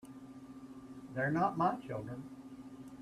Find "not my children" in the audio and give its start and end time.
1.29-2.23